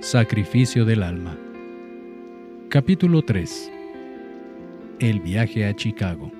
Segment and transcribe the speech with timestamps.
[0.00, 1.38] Sacrificio del alma.
[2.70, 3.70] Capítulo 3.
[4.98, 6.32] El viaje a Chicago.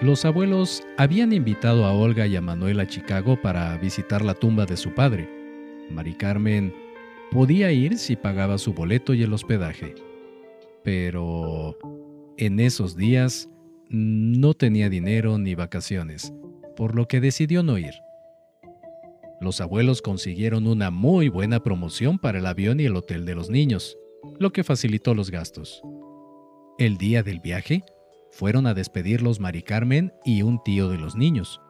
[0.00, 4.66] Los abuelos habían invitado a Olga y a Manuel a Chicago para visitar la tumba
[4.66, 5.30] de su padre.
[5.88, 6.74] Mari Carmen
[7.30, 9.94] podía ir si pagaba su boleto y el hospedaje.
[10.82, 11.78] Pero
[12.38, 13.48] en esos días
[13.88, 16.34] no tenía dinero ni vacaciones,
[16.76, 17.94] por lo que decidió no ir.
[19.44, 23.50] Los abuelos consiguieron una muy buena promoción para el avión y el hotel de los
[23.50, 23.98] niños,
[24.38, 25.82] lo que facilitó los gastos.
[26.78, 27.84] El día del viaje,
[28.30, 31.60] fueron a despedirlos Mari Carmen y un tío de los niños.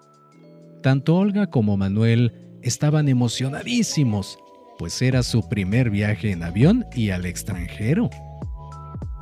[0.85, 2.33] Tanto Olga como Manuel
[2.63, 4.39] estaban emocionadísimos,
[4.79, 8.09] pues era su primer viaje en avión y al extranjero.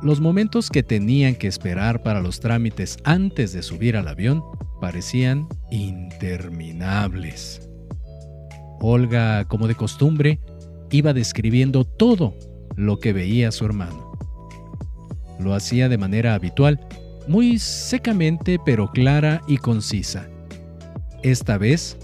[0.03, 4.43] Los momentos que tenían que esperar para los trámites antes de subir al avión
[4.79, 7.67] parecían interminables.
[8.85, 10.41] Olga, como de costumbre,
[10.91, 12.35] iba describiendo todo
[12.75, 14.11] lo que veía su hermano.
[15.39, 16.85] Lo hacía de manera habitual,
[17.27, 20.27] muy secamente pero clara y concisa.
[21.23, 21.97] Esta vez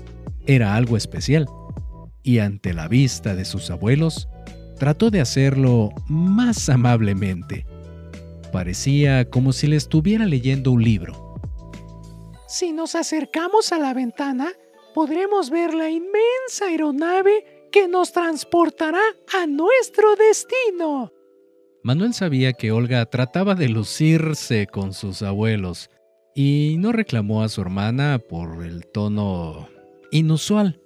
[0.45, 1.47] era algo especial,
[2.23, 4.29] y ante la vista de sus abuelos,
[4.77, 7.65] trató de hacerlo más amablemente.
[8.53, 11.35] Parecía como si le estuviera leyendo un libro.
[12.47, 14.53] Si nos acercamos a la ventana,
[14.93, 19.01] podremos ver la inmensa aeronave que nos transportará
[19.33, 21.11] a nuestro destino.
[21.83, 25.89] Manuel sabía que Olga trataba de lucirse con sus abuelos
[26.35, 29.69] y no reclamó a su hermana por el tono
[30.11, 30.81] inusual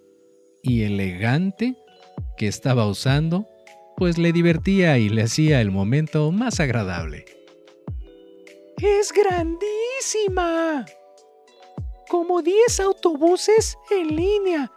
[0.62, 1.76] y elegante
[2.38, 3.48] que estaba usando,
[3.98, 7.26] pues le divertía y le hacía el momento más agradable.
[8.78, 10.86] ¡Es grandísima!
[12.10, 14.72] Como 10 autobuses en línea.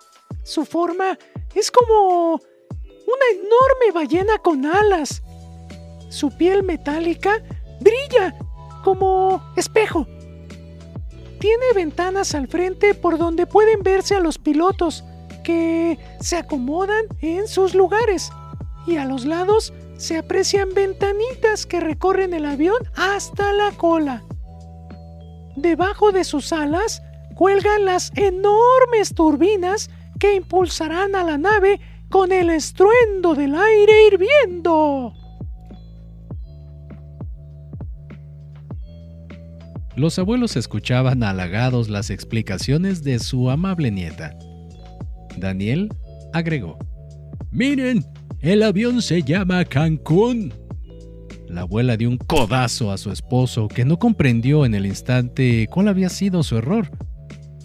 [0.45, 1.19] Su forma
[1.55, 5.23] es como una enorme ballena con alas.
[6.09, 7.43] Su piel metálica
[7.81, 8.37] brilla
[8.85, 10.07] como espejo.
[11.39, 15.05] Tiene ventanas al frente por donde pueden verse a los pilotos
[15.45, 18.31] que se acomodan en sus lugares
[18.87, 24.25] y a los lados se aprecian ventanitas que recorren el avión hasta la cola.
[25.57, 27.03] Debajo de sus alas
[27.37, 35.13] cuelgan las enormes turbinas que impulsarán a la nave con el estruendo del aire hirviendo.
[39.97, 44.35] Los abuelos escuchaban halagados las explicaciones de su amable nieta.
[45.37, 45.91] Daniel
[46.33, 46.79] agregó,
[47.51, 48.05] Miren,
[48.41, 50.55] el avión se llama Cancún.
[51.49, 55.89] La abuela dio un codazo a su esposo que no comprendió en el instante cuál
[55.89, 56.91] había sido su error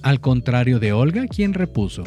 [0.04, 2.04] al contrario de Olga, quien repuso.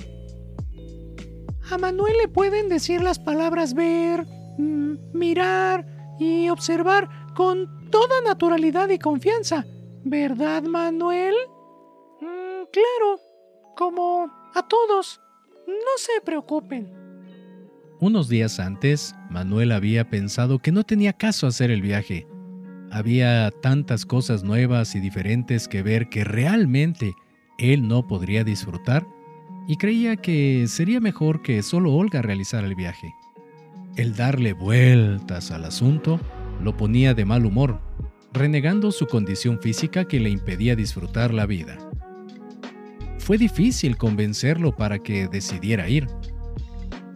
[1.70, 4.26] A Manuel le pueden decir las palabras ver,
[4.58, 5.86] mm, mirar
[6.18, 9.64] y observar con toda naturalidad y confianza.
[10.04, 11.34] ¿Verdad, Manuel?
[12.20, 13.20] Mm, claro,
[13.76, 15.20] como a todos.
[15.66, 16.92] No se preocupen.
[18.00, 22.26] Unos días antes, Manuel había pensado que no tenía caso hacer el viaje.
[22.90, 27.14] Había tantas cosas nuevas y diferentes que ver que realmente
[27.58, 29.06] él no podría disfrutar
[29.66, 33.14] y creía que sería mejor que solo Olga realizara el viaje.
[33.96, 36.20] El darle vueltas al asunto
[36.60, 37.80] lo ponía de mal humor,
[38.32, 41.78] renegando su condición física que le impedía disfrutar la vida.
[43.18, 46.08] Fue difícil convencerlo para que decidiera ir.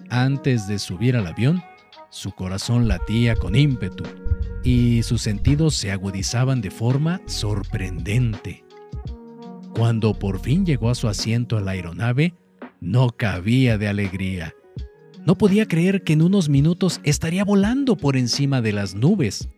[0.09, 1.63] Antes de subir al avión,
[2.09, 4.05] su corazón latía con ímpetu
[4.65, 8.68] y sus sentidos se agudizaban de forma sorprendente.
[9.79, 12.35] Cuando por fin llegó a su asiento a la aeronave,
[12.81, 14.53] no cabía de alegría.
[15.25, 19.49] No podía creer que en unos minutos estaría volando por encima de las nubes.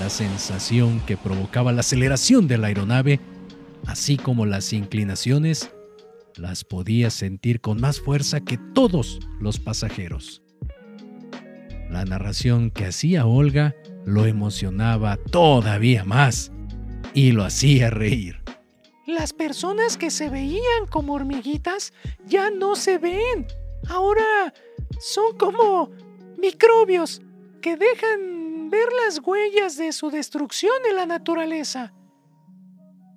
[0.00, 3.20] La sensación que provocaba la aceleración de la aeronave,
[3.84, 5.70] así como las inclinaciones,
[6.36, 10.42] las podía sentir con más fuerza que todos los pasajeros.
[11.90, 13.74] La narración que hacía Olga
[14.04, 16.50] lo emocionaba todavía más
[17.14, 18.42] y lo hacía reír.
[19.06, 21.92] Las personas que se veían como hormiguitas
[22.24, 23.46] ya no se ven.
[23.88, 24.54] Ahora
[25.00, 25.90] son como
[26.38, 27.20] microbios
[27.60, 31.92] que dejan ver las huellas de su destrucción en la naturaleza.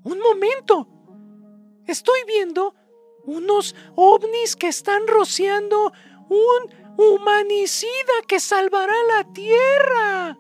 [0.04, 0.90] Un momento.
[1.88, 2.76] Estoy viendo
[3.26, 5.92] unos ovnis que están rociando
[6.30, 7.90] un humanicida
[8.28, 10.38] que salvará la Tierra.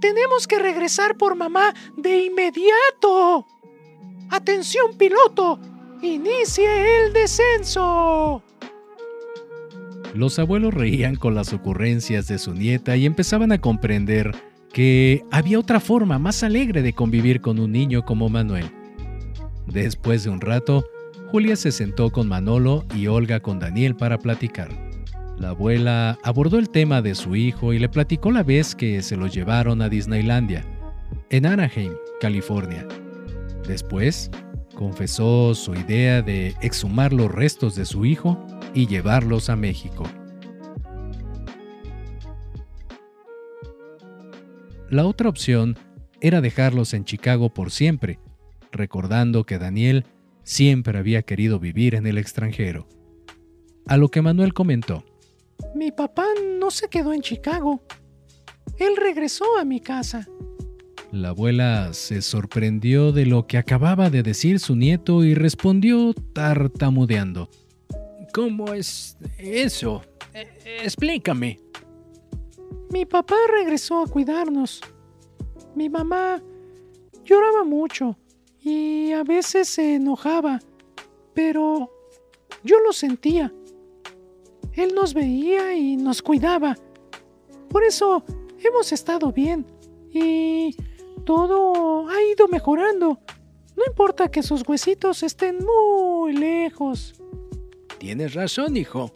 [0.00, 3.46] Tenemos que regresar por mamá de inmediato.
[4.30, 5.58] Atención piloto,
[6.02, 8.42] inicie el descenso.
[10.14, 14.34] Los abuelos reían con las ocurrencias de su nieta y empezaban a comprender
[14.72, 18.70] que había otra forma más alegre de convivir con un niño como Manuel.
[19.66, 20.84] Después de un rato,
[21.30, 24.70] Julia se sentó con Manolo y Olga con Daniel para platicar.
[25.36, 29.14] La abuela abordó el tema de su hijo y le platicó la vez que se
[29.14, 30.64] lo llevaron a Disneylandia,
[31.28, 32.88] en Anaheim, California.
[33.66, 34.30] Después,
[34.74, 38.42] confesó su idea de exhumar los restos de su hijo
[38.72, 40.04] y llevarlos a México.
[44.88, 45.76] La otra opción
[46.22, 48.18] era dejarlos en Chicago por siempre,
[48.72, 50.06] recordando que Daniel
[50.48, 52.88] siempre había querido vivir en el extranjero.
[53.86, 55.04] A lo que Manuel comentó.
[55.74, 56.24] Mi papá
[56.58, 57.82] no se quedó en Chicago.
[58.78, 60.26] Él regresó a mi casa.
[61.12, 67.50] La abuela se sorprendió de lo que acababa de decir su nieto y respondió tartamudeando.
[68.32, 70.02] ¿Cómo es eso?
[70.32, 70.48] E,
[70.82, 71.60] explícame.
[72.90, 74.80] Mi papá regresó a cuidarnos.
[75.74, 76.42] Mi mamá
[77.26, 78.16] lloraba mucho
[78.68, 80.60] y a veces se enojaba,
[81.34, 81.90] pero
[82.62, 83.52] yo lo sentía.
[84.72, 86.76] Él nos veía y nos cuidaba.
[87.68, 88.24] Por eso
[88.62, 89.66] hemos estado bien
[90.12, 90.76] y
[91.24, 93.18] todo ha ido mejorando.
[93.76, 97.14] No importa que sus huesitos estén muy lejos.
[97.98, 99.12] Tienes razón, hijo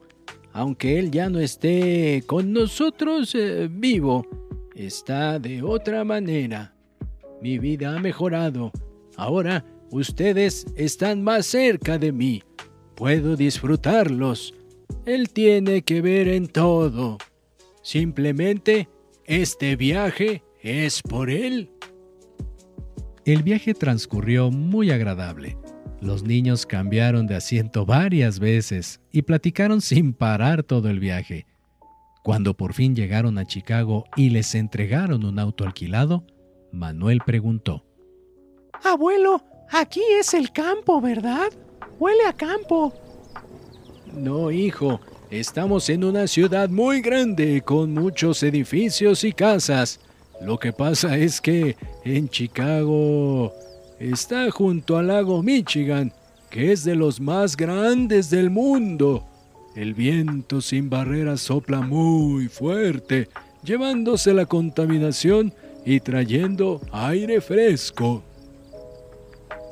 [0.53, 4.27] aunque Él ya no esté con nosotros eh, vivo,
[4.75, 6.75] está de otra manera.
[7.41, 8.71] Mi vida ha mejorado.
[9.23, 12.43] Ahora ustedes están más cerca de mí.
[12.97, 14.53] Puedo disfrutarlos.
[15.07, 17.19] Él tiene que ver en todo.
[17.85, 18.89] Simplemente,
[19.25, 21.71] este viaje es por Él.
[23.25, 25.57] El viaje transcurrió muy agradable.
[26.01, 31.47] Los niños cambiaron de asiento varias veces y platicaron sin parar todo el viaje.
[32.25, 36.27] Cuando por fin llegaron a Chicago y les entregaron un auto alquilado,
[36.73, 37.85] Manuel preguntó.
[38.84, 39.40] Abuelo,
[39.70, 41.52] aquí es el campo, ¿verdad?
[41.99, 42.93] Huele a campo.
[44.12, 45.00] No, hijo,
[45.31, 50.00] estamos en una ciudad muy grande con muchos edificios y casas.
[50.40, 53.52] Lo que pasa es que en Chicago
[54.00, 56.12] está junto al lago Michigan,
[56.50, 59.25] que es de los más grandes del mundo.
[59.76, 63.29] El viento sin barreras sopla muy fuerte,
[63.62, 65.55] llevándose la contaminación
[65.87, 68.23] y trayendo aire fresco.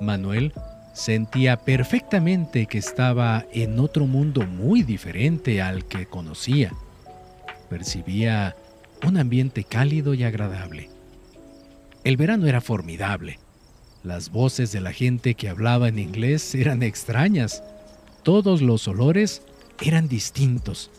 [0.01, 0.53] Manuel
[0.93, 6.73] sentía perfectamente que estaba en otro mundo muy diferente al que conocía.
[7.69, 8.57] Percibía
[9.07, 10.91] un ambiente cálido y agradable.
[12.03, 13.39] El verano era formidable.
[14.03, 17.63] Las voces de la gente que hablaba en inglés eran extrañas.
[18.23, 19.43] Todos los olores
[19.83, 20.91] eran distintos.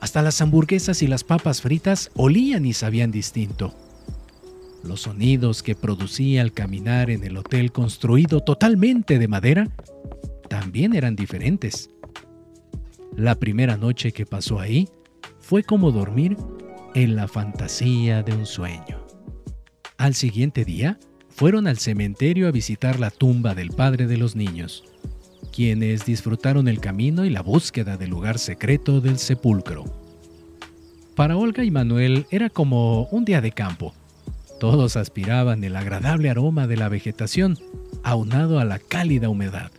[0.00, 3.74] Hasta las hamburguesas y las papas fritas olían y sabían distinto.
[4.82, 9.68] Los sonidos que producía al caminar en el hotel construido totalmente de madera
[10.48, 11.90] también eran diferentes.
[13.16, 14.88] La primera noche que pasó ahí
[15.38, 16.36] fue como dormir
[16.94, 19.06] en la fantasía de un sueño.
[19.98, 20.98] Al siguiente día,
[21.28, 24.84] fueron al cementerio a visitar la tumba del padre de los niños,
[25.52, 29.84] quienes disfrutaron el camino y la búsqueda del lugar secreto del sepulcro.
[31.14, 33.94] Para Olga y Manuel era como un día de campo.
[34.62, 37.58] Todos aspiraban el agradable aroma de la vegetación,
[38.04, 39.72] aunado a la cálida humedad.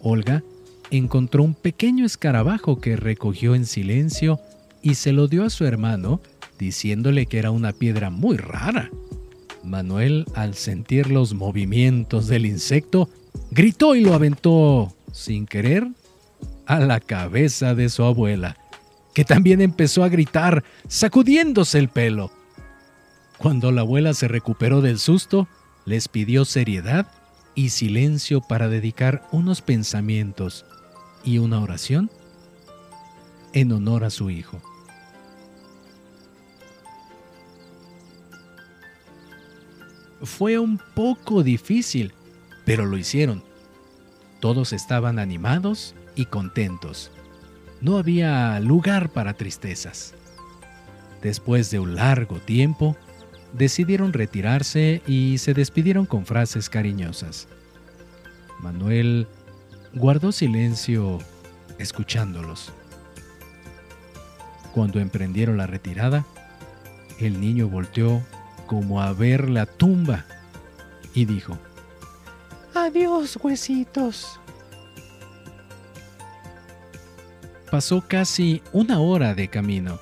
[0.00, 0.44] Olga
[0.92, 4.38] encontró un pequeño escarabajo que recogió en silencio
[4.82, 6.20] y se lo dio a su hermano,
[6.60, 8.88] diciéndole que era una piedra muy rara.
[9.64, 13.08] Manuel, al sentir los movimientos del insecto,
[13.50, 15.88] gritó y lo aventó, sin querer,
[16.66, 18.56] a la cabeza de su abuela,
[19.12, 22.30] que también empezó a gritar, sacudiéndose el pelo.
[23.40, 25.48] Cuando la abuela se recuperó del susto,
[25.86, 27.10] les pidió seriedad
[27.54, 30.66] y silencio para dedicar unos pensamientos
[31.24, 32.10] y una oración
[33.54, 34.60] en honor a su hijo.
[40.22, 42.12] Fue un poco difícil,
[42.66, 43.42] pero lo hicieron.
[44.40, 47.10] Todos estaban animados y contentos.
[47.80, 50.12] No había lugar para tristezas.
[51.22, 52.98] Después de un largo tiempo,
[53.52, 57.48] decidieron retirarse y se despidieron con frases cariñosas.
[58.60, 59.26] Manuel
[59.94, 61.18] guardó silencio
[61.78, 62.72] escuchándolos.
[64.72, 66.24] Cuando emprendieron la retirada,
[67.18, 68.22] el niño volteó
[68.66, 70.24] como a ver la tumba
[71.14, 71.58] y dijo,
[72.74, 74.38] Adiós, huesitos.
[77.70, 79.98] Pasó casi una hora de camino.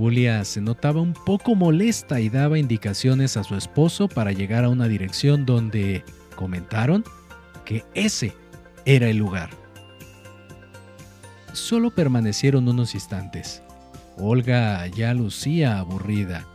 [0.00, 4.70] Julia se notaba un poco molesta y daba indicaciones a su esposo para llegar a
[4.70, 6.04] una dirección donde
[6.36, 7.04] comentaron
[7.66, 8.32] que ese
[8.86, 9.50] era el lugar.
[11.52, 13.62] Solo permanecieron unos instantes.
[14.16, 16.46] Olga ya lucía aburrida.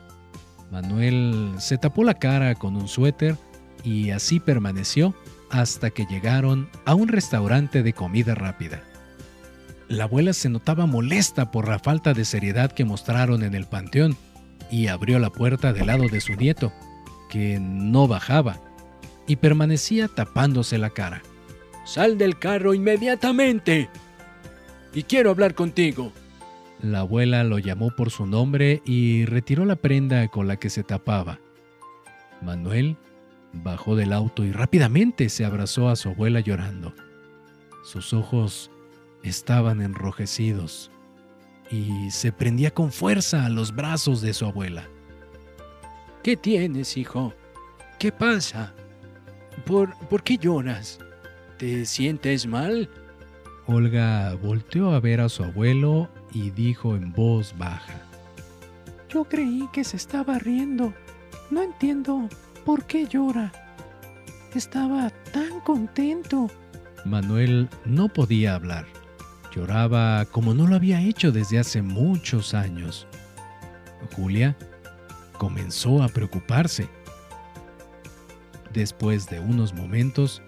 [0.72, 3.38] Manuel se tapó la cara con un suéter
[3.84, 5.14] y así permaneció
[5.52, 8.82] hasta que llegaron a un restaurante de comida rápida.
[9.88, 14.18] La abuela se notaba molesta por la falta de seriedad que mostraron en el panteón
[14.72, 16.74] y abrió la puerta del lado de su nieto,
[17.30, 18.60] que no bajaba,
[19.28, 21.22] y permanecía tapándose la cara.
[21.86, 23.90] Sal del carro inmediatamente.
[24.94, 26.12] Y quiero hablar contigo.
[26.82, 30.84] La abuela lo llamó por su nombre y retiró la prenda con la que se
[30.84, 31.40] tapaba.
[32.42, 32.98] Manuel
[33.54, 36.94] bajó del auto y rápidamente se abrazó a su abuela llorando.
[37.84, 38.72] Sus ojos
[39.30, 40.92] estaban enrojecidos
[41.72, 44.88] y se prendía con fuerza a los brazos de su abuela.
[46.24, 47.34] ¿Qué tienes, hijo?
[48.00, 48.74] ¿Qué pasa?
[49.66, 51.00] ¿Por, ¿Por qué lloras?
[51.58, 52.90] ¿Te sientes mal?
[53.68, 58.02] Olga volteó a ver a su abuelo y dijo en voz baja.
[59.10, 60.94] Yo creí que se estaba riendo.
[61.50, 62.28] No entiendo
[62.66, 63.52] por qué llora.
[64.54, 66.50] Estaba tan contento.
[67.06, 68.86] Manuel no podía hablar.
[69.56, 73.08] Lloraba como no lo había hecho desde hace muchos años.
[74.14, 74.58] Julia
[75.38, 76.90] comenzó a preocuparse.
[78.74, 80.42] Después de unos momentos,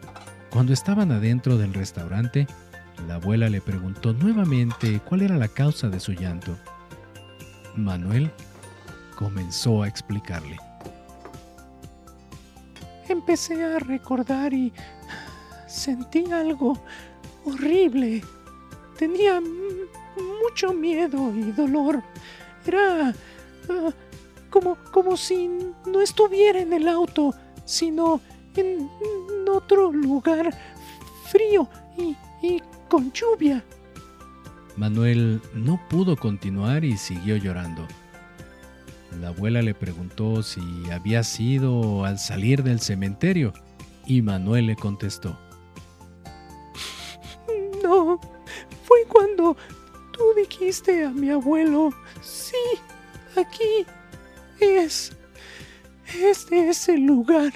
[0.49, 2.47] cuando estaban adentro del restaurante,
[3.07, 6.57] la abuela le preguntó nuevamente cuál era la causa de su llanto.
[7.77, 8.29] Manuel
[9.15, 10.57] comenzó a explicarle.
[13.07, 14.73] Empecé a recordar y
[15.65, 16.77] sentí algo
[17.45, 18.21] horrible.
[18.97, 22.01] Tenía mucho miedo y dolor.
[22.65, 23.13] Era
[23.69, 23.91] ah,
[24.49, 25.49] como, como si
[25.85, 27.33] no estuviera en el auto,
[27.65, 28.21] sino
[28.55, 28.89] en
[29.49, 30.55] otro lugar
[31.25, 33.63] frío y, y con lluvia.
[34.75, 37.87] Manuel no pudo continuar y siguió llorando.
[39.19, 40.61] La abuela le preguntó si
[40.91, 43.53] había sido al salir del cementerio
[44.05, 45.39] y Manuel le contestó.
[50.67, 52.55] Tú dijiste a mi abuelo, sí,
[53.39, 53.85] aquí
[54.59, 55.15] es,
[56.21, 57.53] este es el lugar.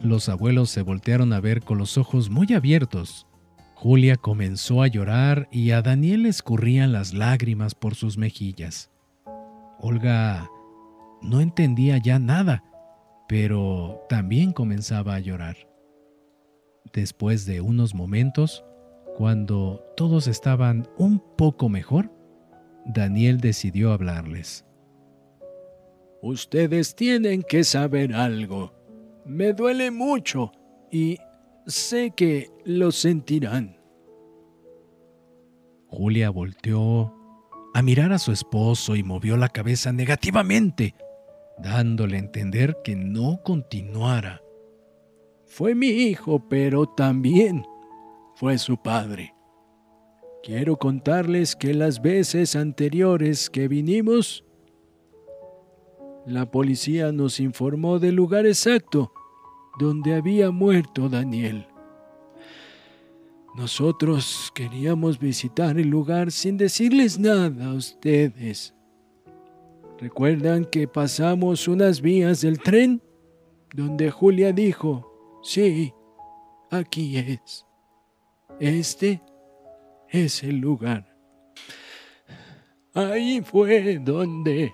[0.00, 3.26] Los abuelos se voltearon a ver con los ojos muy abiertos.
[3.74, 8.90] Julia comenzó a llorar y a Daniel le escurrían las lágrimas por sus mejillas.
[9.78, 10.48] Olga
[11.22, 12.64] no entendía ya nada,
[13.28, 15.56] pero también comenzaba a llorar.
[16.92, 18.64] Después de unos momentos,
[19.16, 22.15] cuando todos estaban un poco mejor,
[22.86, 24.64] Daniel decidió hablarles.
[26.22, 28.72] Ustedes tienen que saber algo.
[29.24, 30.52] Me duele mucho
[30.90, 31.18] y
[31.66, 33.76] sé que lo sentirán.
[35.88, 37.12] Julia volteó
[37.74, 40.94] a mirar a su esposo y movió la cabeza negativamente,
[41.58, 44.40] dándole a entender que no continuara.
[45.44, 47.64] Fue mi hijo, pero también
[48.34, 49.35] fue su padre.
[50.46, 54.44] Quiero contarles que las veces anteriores que vinimos,
[56.24, 59.12] la policía nos informó del lugar exacto
[59.76, 61.66] donde había muerto Daniel.
[63.56, 68.72] Nosotros queríamos visitar el lugar sin decirles nada a ustedes.
[69.98, 73.02] ¿Recuerdan que pasamos unas vías del tren?
[73.74, 75.92] Donde Julia dijo, sí,
[76.70, 77.66] aquí es.
[78.60, 79.20] Este
[80.10, 81.16] es el lugar.
[82.94, 84.72] Ahí fue donde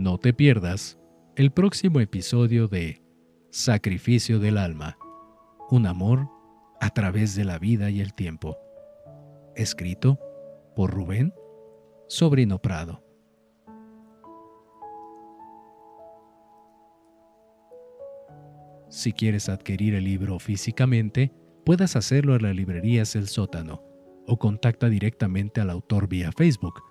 [0.00, 0.98] No te pierdas
[1.36, 3.02] el próximo episodio de
[3.52, 4.96] Sacrificio del Alma,
[5.70, 6.28] un amor
[6.80, 8.56] a través de la vida y el tiempo.
[9.56, 10.20] Escrito
[10.76, 11.34] por Rubén
[12.06, 13.02] Sobrino Prado.
[18.88, 21.32] Si quieres adquirir el libro físicamente,
[21.64, 23.82] puedes hacerlo en las librerías El Sótano
[24.28, 26.84] o contacta directamente al autor vía Facebook,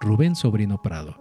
[0.00, 1.19] Rubén Sobrino Prado.